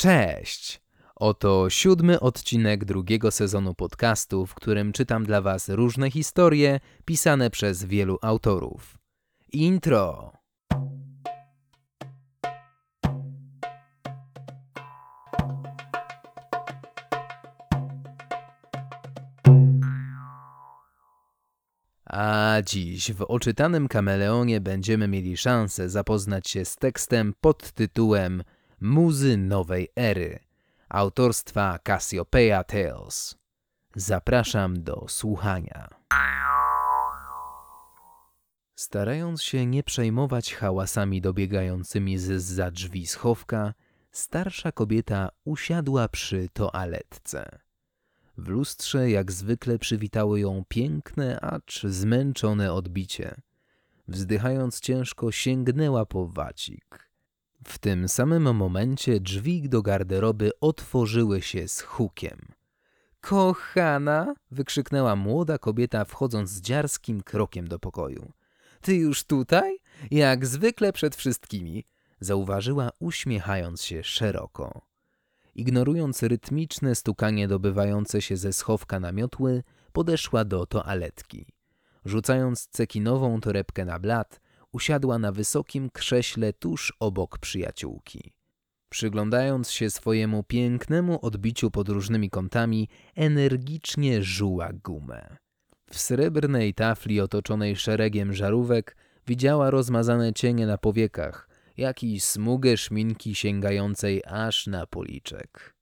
[0.00, 0.82] Cześć!
[1.16, 7.84] Oto siódmy odcinek drugiego sezonu podcastu, w którym czytam dla Was różne historie pisane przez
[7.84, 8.98] wielu autorów.
[9.52, 10.32] Intro!
[22.04, 28.42] A dziś w oczytanym kameleonie będziemy mieli szansę zapoznać się z tekstem pod tytułem
[28.82, 30.38] Muzy Nowej Ery
[30.88, 33.34] autorstwa Cassiopeia Tales.
[33.94, 35.88] Zapraszam do słuchania.
[38.74, 43.74] Starając się nie przejmować hałasami dobiegającymi z za drzwi schowka,
[44.10, 47.58] starsza kobieta usiadła przy toaletce.
[48.38, 53.40] W lustrze jak zwykle przywitało ją piękne, acz zmęczone odbicie.
[54.08, 57.09] Wzdychając ciężko sięgnęła po wacik.
[57.64, 62.38] W tym samym momencie drzwi do garderoby otworzyły się z hukiem.
[63.20, 64.34] Kochana!
[64.50, 68.32] wykrzyknęła młoda kobieta, wchodząc z dziarskim krokiem do pokoju.
[68.80, 69.78] Ty już tutaj?
[70.10, 71.84] Jak zwykle przed wszystkimi,
[72.20, 74.86] zauważyła, uśmiechając się szeroko.
[75.54, 81.46] Ignorując rytmiczne stukanie dobywające się ze schowka na miotły, podeszła do toaletki.
[82.04, 84.40] Rzucając cekinową torebkę na blat,
[84.72, 88.32] usiadła na wysokim krześle tuż obok przyjaciółki.
[88.88, 95.36] Przyglądając się swojemu pięknemu odbiciu pod różnymi kątami, energicznie żuła gumę.
[95.90, 98.96] W srebrnej tafli otoczonej szeregiem żarówek
[99.26, 105.74] widziała rozmazane cienie na powiekach, jak i smugę szminki sięgającej aż na policzek.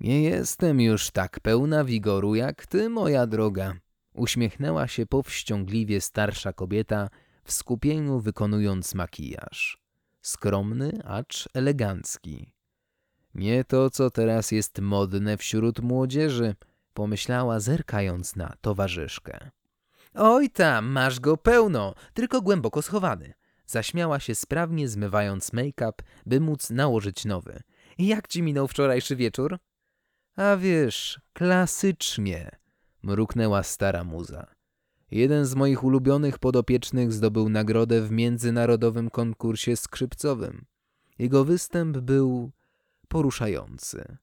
[0.00, 3.74] Nie jestem już tak pełna wigoru jak ty, moja droga.
[4.14, 7.08] Uśmiechnęła się powściągliwie starsza kobieta,
[7.44, 9.78] w skupieniu wykonując makijaż.
[10.22, 12.52] Skromny, acz elegancki.
[13.34, 16.54] Nie to, co teraz jest modne wśród młodzieży,
[16.94, 19.50] pomyślała zerkając na towarzyszkę.
[20.14, 23.34] Oj tam, masz go pełno, tylko głęboko schowany.
[23.66, 25.92] Zaśmiała się sprawnie zmywając make-up,
[26.26, 27.62] by móc nałożyć nowy.
[27.98, 29.58] Jak ci minął wczorajszy wieczór?
[30.36, 32.50] A wiesz, klasycznie,
[33.02, 34.53] mruknęła stara muza.
[35.10, 40.64] Jeden z moich ulubionych podopiecznych zdobył nagrodę w międzynarodowym konkursie skrzypcowym.
[41.18, 42.50] Jego występ był
[43.08, 44.16] poruszający.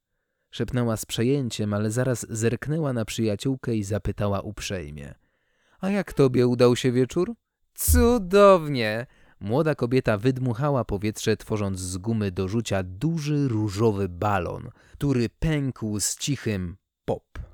[0.52, 5.14] Szepnęła z przejęciem, ale zaraz zerknęła na przyjaciółkę i zapytała uprzejmie.
[5.80, 7.34] A jak tobie udał się wieczór?
[7.74, 9.08] Cudownie!
[9.40, 16.16] Młoda kobieta wydmuchała powietrze, tworząc z gumy do rzucia duży różowy balon, który pękł z
[16.16, 17.51] cichym pop.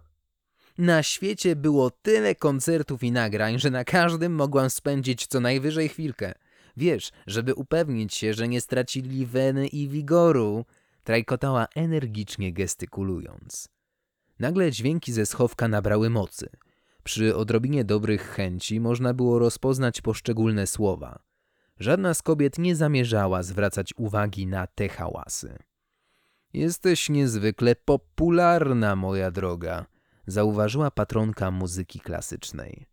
[0.77, 6.33] Na świecie było tyle koncertów i nagrań, że na każdym mogłam spędzić co najwyżej chwilkę.
[6.77, 10.65] Wiesz, żeby upewnić się, że nie stracili weny i wigoru,
[11.03, 13.69] trajkotała energicznie gestykulując.
[14.39, 16.49] Nagle dźwięki ze schowka nabrały mocy.
[17.03, 21.19] Przy odrobinie dobrych chęci można było rozpoznać poszczególne słowa.
[21.79, 25.57] Żadna z kobiet nie zamierzała zwracać uwagi na te hałasy.
[26.53, 29.85] Jesteś niezwykle popularna, moja droga,
[30.27, 32.85] zauważyła patronka muzyki klasycznej.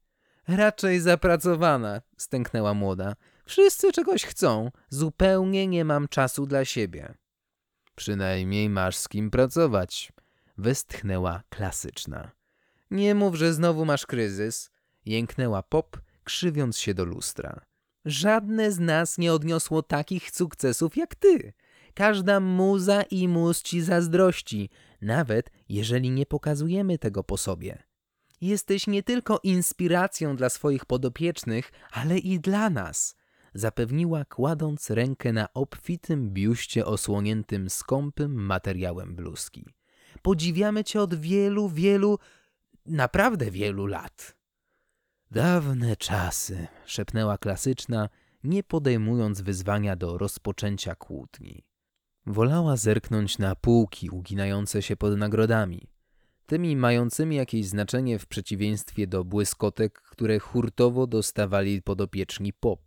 [0.49, 3.17] Raczej zapracowana, stęknęła młoda.
[3.45, 7.15] Wszyscy czegoś chcą, zupełnie nie mam czasu dla siebie.
[7.95, 10.13] Przynajmniej masz z kim pracować,
[10.59, 12.31] westchnęła klasyczna.
[12.91, 14.71] Nie mów, że znowu masz kryzys,
[15.07, 17.61] jęknęła pop, krzywiąc się do lustra.
[18.05, 21.53] Żadne z nas nie odniosło takich sukcesów jak ty.
[21.95, 27.83] Każda muza i mus ci zazdrości, nawet jeżeli nie pokazujemy tego po sobie.
[28.41, 33.17] Jesteś nie tylko inspiracją dla swoich podopiecznych, ale i dla nas,
[33.55, 39.67] zapewniła kładąc rękę na obfitym biuście osłoniętym skąpym materiałem bluzki.
[40.23, 42.19] Podziwiamy cię od wielu, wielu,
[42.87, 44.37] naprawdę wielu lat.
[45.31, 48.09] Dawne czasy, szepnęła klasyczna,
[48.45, 51.65] nie podejmując wyzwania do rozpoczęcia kłótni.
[52.27, 55.89] Wolała zerknąć na półki uginające się pod nagrodami,
[56.47, 62.81] tymi mającymi jakieś znaczenie w przeciwieństwie do błyskotek, które hurtowo dostawali podopieczni pop.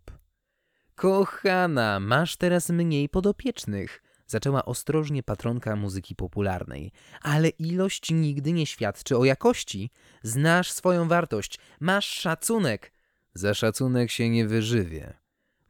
[0.94, 6.92] Kochana, masz teraz mniej podopiecznych, zaczęła ostrożnie patronka muzyki popularnej.
[7.22, 9.90] Ale ilość nigdy nie świadczy o jakości.
[10.22, 12.92] Znasz swoją wartość, masz szacunek.
[13.34, 15.18] Za szacunek się nie wyżywie.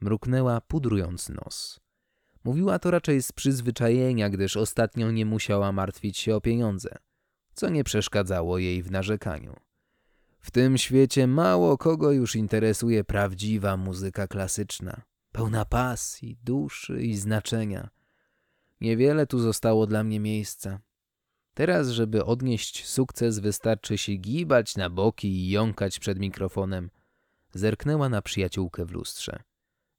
[0.01, 1.88] Mruknęła, pudrując nos.
[2.49, 6.97] Mówiła to raczej z przyzwyczajenia, gdyż ostatnio nie musiała martwić się o pieniądze,
[7.55, 9.57] co nie przeszkadzało jej w narzekaniu.
[10.41, 15.03] W tym świecie mało kogo już interesuje prawdziwa muzyka klasyczna,
[15.33, 17.89] pełna pasji, duszy i znaczenia.
[18.81, 20.81] Niewiele tu zostało dla mnie miejsca.
[21.55, 26.91] Teraz, żeby odnieść sukces, wystarczy się gibać na boki i jąkać przed mikrofonem.
[27.53, 29.43] Zerknęła na przyjaciółkę w lustrze.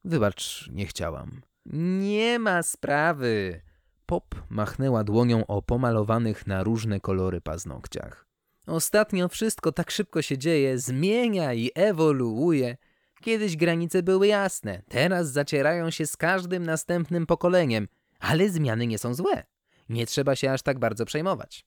[0.04, 1.49] Wybacz, nie chciałam.
[1.74, 3.62] Nie ma sprawy.
[4.06, 8.26] Pop machnęła dłonią o pomalowanych na różne kolory paznokciach.
[8.68, 12.78] Ostatnio wszystko tak szybko się dzieje, zmienia i ewoluuje.
[13.22, 17.88] Kiedyś granice były jasne, teraz zacierają się z każdym następnym pokoleniem,
[18.20, 19.44] ale zmiany nie są złe.
[19.90, 21.66] Nie trzeba się aż tak bardzo przejmować.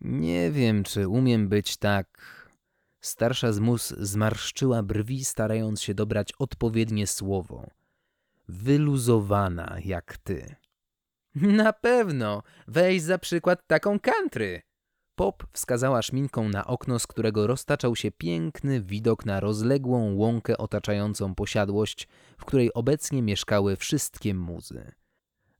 [0.00, 2.38] Nie wiem, czy umiem być tak.
[3.00, 7.66] Starsza z zmarszczyła brwi, starając się dobrać odpowiednie słowo.
[8.48, 10.54] Wyluzowana jak ty.
[11.34, 12.42] Na pewno.
[12.68, 14.62] Weź za przykład taką country.
[15.14, 21.34] Pop wskazała szminką na okno, z którego roztaczał się piękny widok na rozległą łąkę otaczającą
[21.34, 22.08] posiadłość,
[22.38, 24.92] w której obecnie mieszkały wszystkie muzy.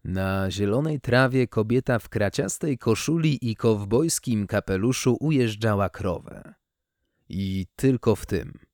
[0.05, 6.55] Na zielonej trawie kobieta w kraciastej koszuli i kowbojskim kapeluszu ujeżdżała krowę.
[7.29, 8.68] I tylko w tym.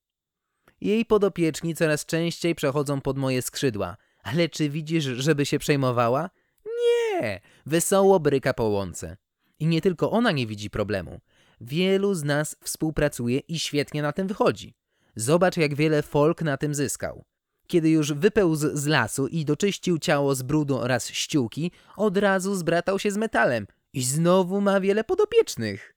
[0.85, 3.97] Jej podopieczni coraz częściej przechodzą pod moje skrzydła.
[4.23, 6.31] Ale czy widzisz, żeby się przejmowała?
[6.65, 7.41] Nie!
[7.67, 9.17] Wesoło bryka po łące.
[9.59, 11.21] I nie tylko ona nie widzi problemu.
[11.61, 14.75] Wielu z nas współpracuje i świetnie na tym wychodzi.
[15.17, 17.25] Zobacz, jak wiele folk na tym zyskał.
[17.67, 22.99] Kiedy już wypełzł z lasu i doczyścił ciało z brudu oraz ściółki, od razu zbratał
[22.99, 25.94] się z metalem i znowu ma wiele podopiecznych.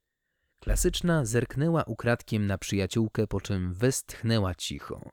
[0.68, 5.12] Klasyczna zerknęła ukradkiem na przyjaciółkę, po czym westchnęła cicho.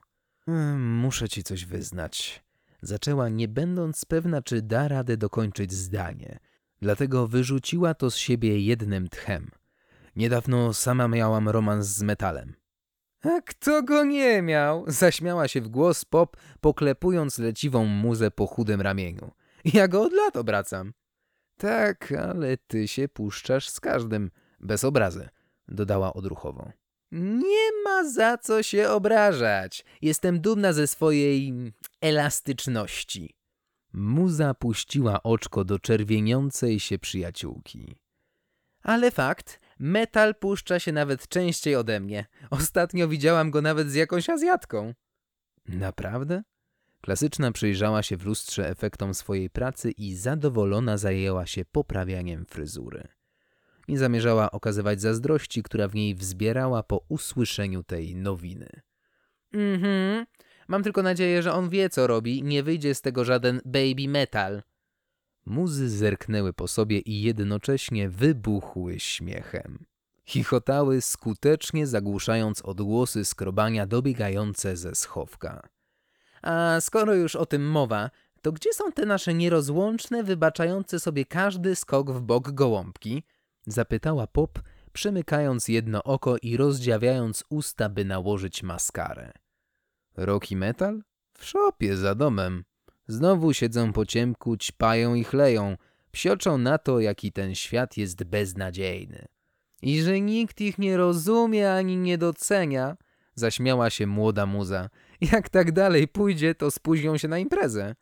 [0.49, 2.45] "Mm, Muszę ci coś wyznać.
[2.83, 6.39] Zaczęła, nie będąc pewna, czy da radę dokończyć zdanie.
[6.83, 9.51] Dlatego wyrzuciła to z siebie jednym tchem.
[10.17, 12.55] Niedawno sama miałam romans z metalem.
[13.23, 14.85] A kto go nie miał?
[14.87, 19.31] Zaśmiała się w głos Pop, poklepując leciwą muzę po chudym ramieniu.
[19.65, 20.93] Ja go od lat obracam.
[21.57, 24.31] Tak, ale ty się puszczasz z każdym,
[24.61, 25.29] bez obrazy,
[25.69, 26.73] dodała odruchowo.
[27.13, 29.85] Nie ma za co się obrażać.
[30.03, 31.53] Jestem dumna ze swojej
[32.01, 33.35] elastyczności.
[33.93, 37.97] Muza puściła oczko do czerwieniącej się przyjaciółki.
[38.83, 42.27] Ale fakt, metal puszcza się nawet częściej ode mnie.
[42.51, 44.95] Ostatnio widziałam go nawet z jakąś Azjatką.
[45.67, 46.43] Naprawdę?
[47.01, 53.09] Klasyczna przyjrzała się w lustrze efektom swojej pracy i zadowolona zajęła się poprawianiem fryzury.
[53.89, 58.69] Nie zamierzała okazywać zazdrości, która w niej wzbierała po usłyszeniu tej nowiny.
[59.53, 60.27] Mhm.
[60.69, 64.63] Mam tylko nadzieję, że on wie, co robi nie wyjdzie z tego żaden baby metal.
[65.47, 69.85] Muzy zerknęły po sobie i jednocześnie wybuchły śmiechem.
[70.27, 75.69] Chichotały skutecznie zagłuszając odgłosy skrobania dobiegające ze schowka.
[76.43, 78.11] A skoro już o tym mowa,
[78.43, 83.23] to gdzie są te nasze nierozłączne, wybaczające sobie każdy skok w bok gołąbki?
[83.67, 84.63] Zapytała Pop,
[84.93, 89.33] przymykając jedno oko i rozdziawiając usta, by nałożyć maskarę.
[90.17, 91.03] Rocky Metal?
[91.39, 92.65] W szopie za domem.
[93.07, 95.77] Znowu siedzą po ciemku, ćpają i chleją,
[96.13, 99.25] psioczą na to, jaki ten świat jest beznadziejny.
[99.83, 102.97] I że nikt ich nie rozumie ani nie docenia,
[103.35, 104.91] zaśmiała się młoda muza.
[105.33, 107.95] Jak tak dalej pójdzie, to spóźnią się na imprezę.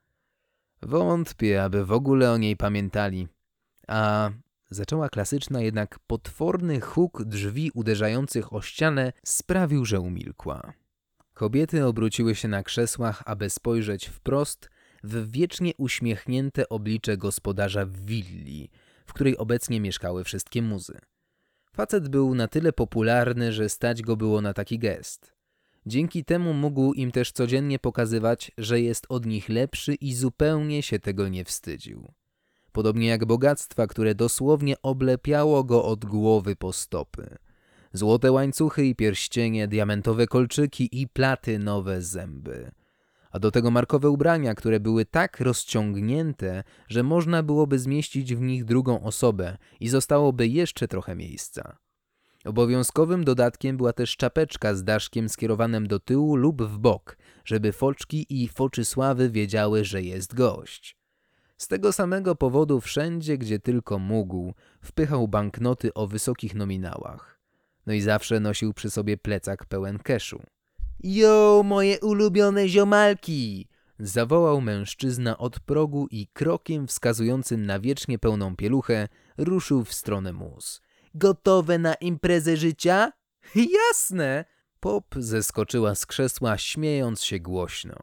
[0.83, 3.29] Wątpię, aby w ogóle o niej pamiętali.
[3.89, 4.31] A
[4.75, 10.73] zaczęła klasyczna, jednak potworny huk drzwi uderzających o ścianę sprawił, że umilkła.
[11.35, 14.71] Kobiety obróciły się na krzesłach, aby spojrzeć wprost
[15.05, 18.71] w wiecznie uśmiechnięte oblicze gospodarza willi,
[19.07, 20.99] w której obecnie mieszkały wszystkie muzy.
[21.73, 25.35] Facet był na tyle popularny, że stać go było na taki gest.
[25.87, 30.99] Dzięki temu mógł im też codziennie pokazywać, że jest od nich lepszy i zupełnie się
[30.99, 32.13] tego nie wstydził.
[32.73, 37.37] Podobnie jak bogactwa, które dosłownie oblepiało go od głowy po stopy.
[37.93, 42.71] Złote łańcuchy i pierścienie, diamentowe kolczyki i platynowe zęby.
[43.31, 48.65] A do tego markowe ubrania, które były tak rozciągnięte, że można byłoby zmieścić w nich
[48.65, 51.79] drugą osobę i zostałoby jeszcze trochę miejsca.
[52.45, 58.43] Obowiązkowym dodatkiem była też czapeczka z daszkiem skierowanym do tyłu lub w bok, żeby foczki
[58.43, 61.02] i foczysławy wiedziały, że jest gość.
[61.63, 67.41] Z tego samego powodu wszędzie, gdzie tylko mógł, wpychał banknoty o wysokich nominałach.
[67.87, 70.43] No i zawsze nosił przy sobie plecak pełen keszu.
[71.01, 73.69] Jo, moje ulubione ziomalki!
[73.99, 80.81] Zawołał mężczyzna od progu i krokiem wskazującym na wiecznie pełną pieluchę ruszył w stronę mus.
[81.15, 83.13] Gotowe na imprezę życia?
[83.79, 84.45] Jasne!
[84.81, 87.95] Pop zeskoczyła z krzesła, śmiejąc się głośno.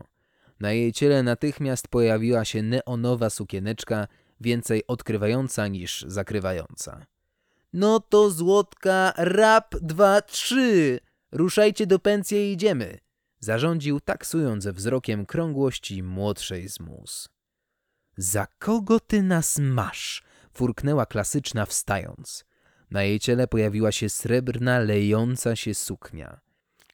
[0.59, 4.07] Na jej ciele natychmiast pojawiła się neonowa sukieneczka,
[4.41, 7.05] więcej odkrywająca niż zakrywająca.
[7.73, 10.99] No to złotka, rap, dwa, trzy!
[11.31, 12.99] Ruszajcie do pensji i idziemy!
[13.39, 17.29] Zarządził, taksując wzrokiem krągłości młodszej z mus.
[18.17, 20.23] Za kogo ty nas masz?
[20.53, 22.45] Furknęła klasyczna wstając.
[22.91, 26.39] Na jej ciele pojawiła się srebrna, lejąca się suknia.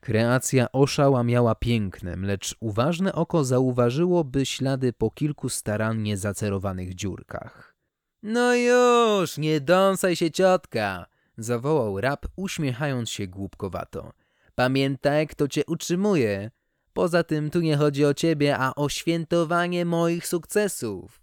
[0.06, 7.76] Kreacja oszała miała pięknem, lecz uważne oko zauważyłoby ślady po kilku starannie zacerowanych dziurkach.
[8.24, 11.06] No już, nie dąsaj się ciotka,
[11.38, 14.14] zawołał rap, uśmiechając się głupkowato.
[14.56, 16.52] Pamiętaj, kto cię utrzymuje.
[16.94, 21.22] Poza tym tu nie chodzi o ciebie, a o świętowanie moich sukcesów.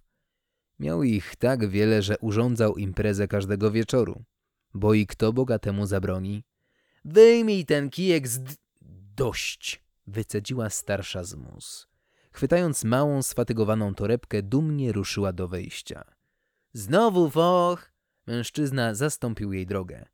[0.78, 4.22] Miał ich tak wiele, że urządzał imprezę każdego wieczoru.
[4.74, 6.44] Bo i kto bogatemu zabroni?
[7.04, 8.61] Wyjmij ten kijek z...
[9.16, 9.82] Dość!
[10.06, 11.88] Wycedziła starsza z mus.
[12.32, 16.04] Chwytając małą, sfatygowaną torebkę, dumnie ruszyła do wejścia.
[16.72, 17.92] Znowu foch!
[18.26, 20.04] Mężczyzna zastąpił jej drogę.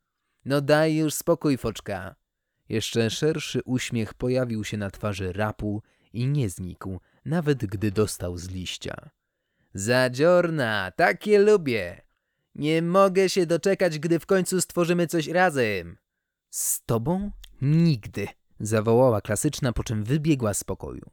[0.45, 2.14] No daj już spokój, foczka.
[2.69, 8.49] Jeszcze szerszy uśmiech pojawił się na twarzy rapu i nie znikł, nawet gdy dostał z
[8.49, 9.11] liścia.
[9.75, 12.02] Zadziorna, takie lubię.
[12.55, 15.97] Nie mogę się doczekać, gdy w końcu stworzymy coś razem.
[16.50, 17.31] Z tobą?
[17.62, 18.28] Nigdy,
[18.61, 21.11] zawołała klasyczna, po czym wybiegła z pokoju.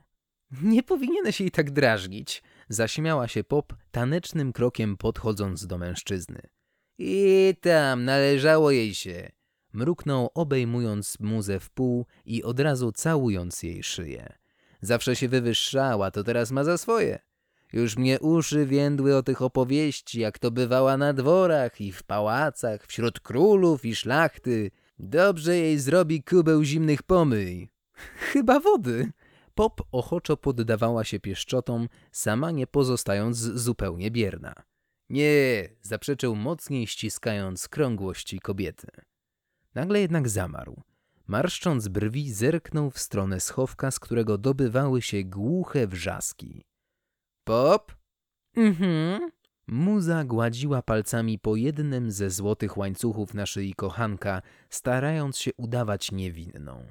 [0.61, 6.41] Nie powinieneś jej tak drażnić, zaśmiała się Pop tanecznym krokiem podchodząc do mężczyzny.
[6.97, 9.31] I tam, należało jej się.
[9.73, 14.33] Mruknął, obejmując muzę w pół i od razu całując jej szyję.
[14.81, 17.19] Zawsze się wywyższała, to teraz ma za swoje.
[17.73, 22.87] Już mnie uszy więdły o tych opowieści, jak to bywała na dworach i w pałacach,
[22.87, 24.71] wśród królów i szlachty.
[24.99, 27.69] Dobrze jej zrobi kubeł zimnych pomyj.
[28.31, 29.11] Chyba wody.
[29.55, 34.53] Pop ochoczo poddawała się pieszczotom, sama nie pozostając zupełnie bierna.
[35.09, 38.87] Nie, zaprzeczył mocniej ściskając krągłości kobiety.
[39.75, 40.81] Nagle jednak zamarł.
[41.27, 46.65] Marszcząc brwi, zerknął w stronę schowka, z którego dobywały się głuche wrzaski.
[47.43, 47.95] Pop?
[48.55, 49.31] Mhm.
[49.67, 56.85] Muza gładziła palcami po jednym ze złotych łańcuchów na szyi kochanka, starając się udawać niewinną.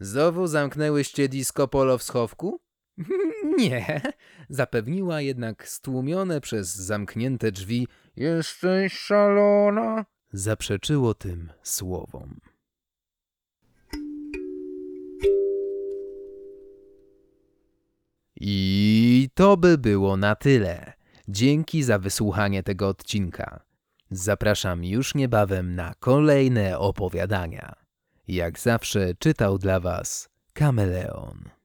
[0.00, 2.60] Znowu zamknęłyście disco polo w schowku?
[3.58, 4.00] Nie,
[4.48, 7.88] zapewniła jednak stłumione przez zamknięte drzwi.
[8.16, 10.04] Jesteś szalona?
[10.32, 12.40] Zaprzeczyło tym słowom.
[18.40, 20.99] I to by było na tyle.
[21.32, 23.60] Dzięki za wysłuchanie tego odcinka.
[24.10, 27.72] Zapraszam już niebawem na kolejne opowiadania.
[28.28, 31.59] Jak zawsze czytał dla Was Kameleon.